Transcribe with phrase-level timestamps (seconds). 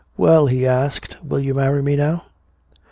[0.17, 1.17] "Well?" he asked.
[1.23, 2.23] "Will you marry me now?"